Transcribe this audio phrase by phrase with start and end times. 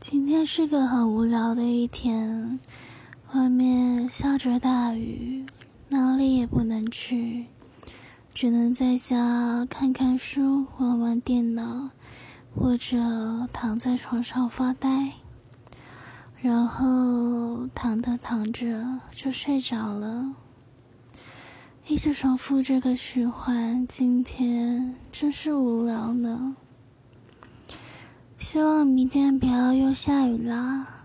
[0.00, 2.60] 今天是个很无聊的一天，
[3.32, 5.44] 外面下着大雨，
[5.88, 7.46] 哪里也不能去，
[8.32, 11.90] 只能在家看看书、玩玩电脑，
[12.54, 12.96] 或者
[13.52, 15.14] 躺在床上发呆，
[16.40, 20.32] 然后躺着躺着就睡着了，
[21.88, 23.84] 一直重复这个循环。
[23.88, 26.54] 今天真是无聊呢。
[28.50, 30.97] 希望明天不要又下雨了。